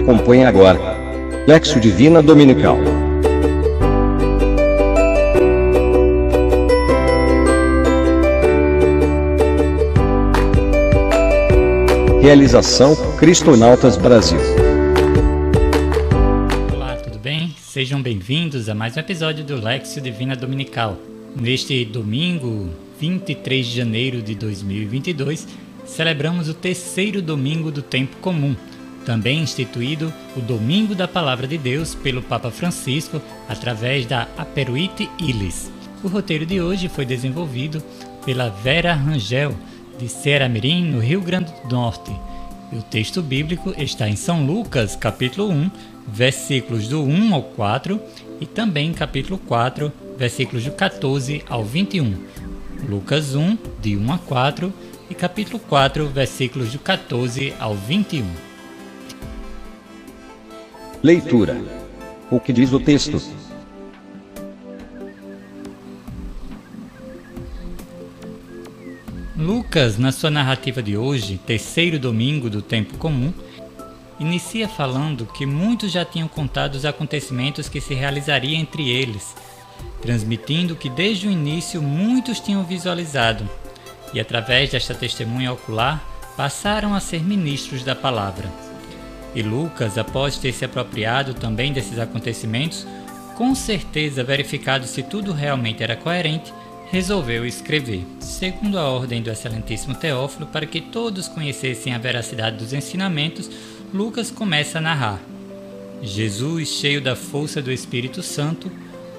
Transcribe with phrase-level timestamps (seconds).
[0.00, 0.80] Acompanhe agora.
[1.46, 2.78] Lexo Divina Dominical.
[12.22, 14.38] Realização Cristonautas Brasil.
[16.72, 17.54] Olá, tudo bem?
[17.58, 20.96] Sejam bem-vindos a mais um episódio do Lexio Divina Dominical.
[21.38, 25.46] Neste domingo, 23 de janeiro de 2022,
[25.84, 28.56] celebramos o terceiro domingo do tempo comum,
[29.04, 35.70] também instituído o Domingo da Palavra de Deus pelo Papa Francisco através da Aperuite Ilis.
[36.02, 37.82] O roteiro de hoje foi desenvolvido
[38.24, 39.54] pela Vera Rangel,
[39.98, 42.10] de Ceará-Mirim, no Rio Grande do Norte.
[42.72, 45.70] E o texto bíblico está em São Lucas, capítulo 1,
[46.06, 48.00] versículos do 1 ao 4
[48.40, 52.14] e também capítulo 4, versículos do 14 ao 21.
[52.88, 54.72] Lucas 1, de 1 a 4
[55.10, 58.49] e capítulo 4, versículos do 14 ao 21.
[61.02, 61.56] Leitura.
[62.30, 63.18] O que diz o texto?
[69.34, 73.32] Lucas, na sua narrativa de hoje, terceiro domingo do tempo comum,
[74.18, 79.34] inicia falando que muitos já tinham contado os acontecimentos que se realizariam entre eles,
[80.02, 83.48] transmitindo que desde o início muitos tinham visualizado,
[84.12, 86.04] e através desta testemunha ocular
[86.36, 88.69] passaram a ser ministros da palavra.
[89.34, 92.86] E Lucas, após ter se apropriado também desses acontecimentos,
[93.36, 96.52] com certeza verificado se tudo realmente era coerente,
[96.90, 102.72] resolveu escrever, segundo a ordem do Excelentíssimo Teófilo, para que todos conhecessem a veracidade dos
[102.72, 103.48] ensinamentos,
[103.94, 105.20] Lucas começa a narrar.
[106.02, 108.70] Jesus, cheio da força do Espírito Santo,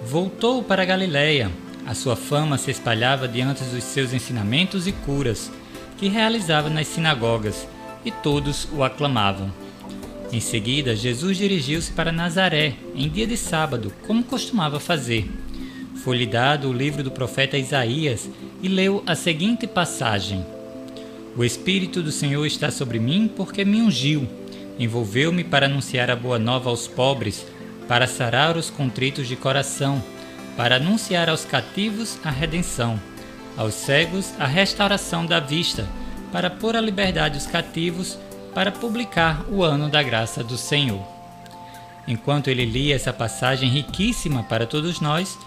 [0.06, 1.50] voltou para Galiléia.
[1.88, 5.50] A sua fama se espalhava diante dos seus ensinamentos e curas,
[5.98, 7.68] que realizava nas sinagogas,
[8.04, 9.52] e todos o aclamavam.
[10.32, 15.30] Em seguida, Jesus dirigiu-se para Nazaré, em dia de sábado, como costumava fazer.
[16.06, 18.30] Foi-lhe dado o livro do profeta Isaías
[18.64, 20.46] e leu a seguinte passagem:
[21.36, 24.26] O Espírito do Senhor está sobre mim porque me ungiu.
[24.80, 27.46] Envolveu-me para anunciar a boa nova aos pobres,
[27.86, 30.02] para sarar os contritos de coração,
[30.56, 32.98] para anunciar aos cativos a redenção,
[33.58, 35.86] aos cegos a restauração da vista,
[36.32, 38.18] para pôr à liberdade os cativos
[38.54, 41.02] para publicar o ano da graça do Senhor.
[42.08, 45.38] Enquanto ele lia essa passagem riquíssima para todos nós,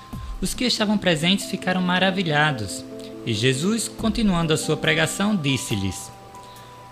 [0.40, 2.84] os que estavam presentes ficaram maravilhados.
[3.26, 6.10] E Jesus, continuando a sua pregação, disse-lhes: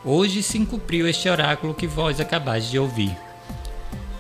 [0.04, 3.16] Hoje se cumpriu este oráculo que vós acabais de ouvir.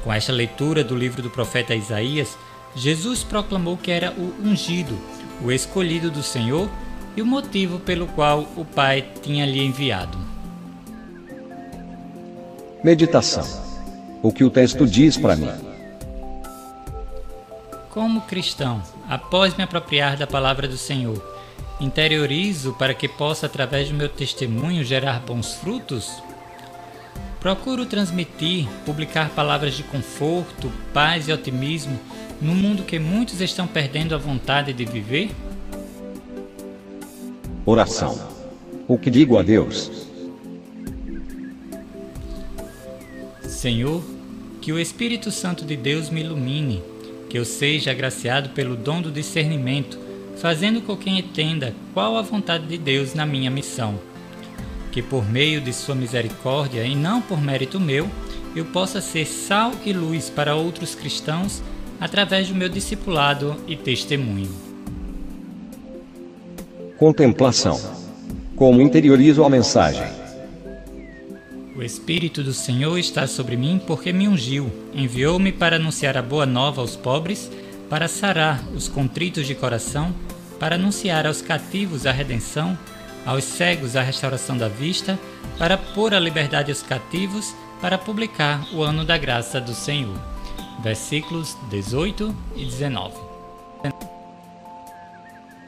[0.04, 2.36] Com esta leitura do livro do profeta Isaías,
[2.74, 4.98] Jesus proclamou que era o ungido,
[5.42, 6.68] o escolhido do Senhor
[7.16, 10.31] e o motivo pelo qual o Pai tinha lhe enviado.
[12.84, 13.46] Meditação.
[14.20, 15.48] O que o texto diz para mim?
[17.90, 21.22] Como cristão, após me apropriar da palavra do Senhor,
[21.80, 26.10] interiorizo para que possa, através do meu testemunho, gerar bons frutos?
[27.38, 32.00] Procuro transmitir, publicar palavras de conforto, paz e otimismo
[32.40, 35.30] no mundo que muitos estão perdendo a vontade de viver?
[37.64, 38.18] Oração.
[38.88, 40.11] O que digo a Deus?
[43.62, 44.02] Senhor,
[44.60, 46.82] que o Espírito Santo de Deus me ilumine,
[47.30, 50.00] que eu seja agraciado pelo dom do discernimento,
[50.36, 53.94] fazendo com que entenda qual a vontade de Deus na minha missão.
[54.90, 58.10] Que por meio de Sua misericórdia e não por mérito meu,
[58.56, 61.62] eu possa ser sal e luz para outros cristãos
[62.00, 64.50] através do meu discipulado e testemunho.
[66.98, 67.80] Contemplação.
[68.56, 70.21] Como interiorizo a mensagem?
[71.74, 76.44] O Espírito do Senhor está sobre mim porque me ungiu, enviou-me para anunciar a boa
[76.44, 77.50] nova aos pobres,
[77.88, 80.14] para sarar os contritos de coração,
[80.60, 82.78] para anunciar aos cativos a redenção,
[83.24, 85.18] aos cegos a restauração da vista,
[85.58, 90.16] para pôr a liberdade aos cativos, para publicar o ano da graça do Senhor.
[90.82, 93.14] Versículos 18 e 19.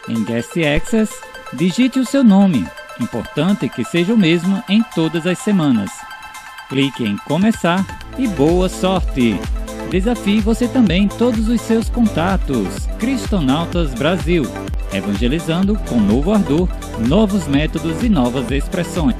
[0.07, 1.11] Em Guest Access,
[1.53, 2.67] digite o seu nome,
[3.01, 5.89] importante que seja o mesmo em todas as semanas.
[6.69, 7.83] Clique em Começar
[8.17, 9.39] e boa sorte!
[9.95, 12.85] Desafie você também todos os seus contatos.
[12.99, 14.43] Cristonautas Brasil,
[14.93, 16.67] evangelizando com novo ardor,
[17.07, 19.14] novos métodos e novas expressões.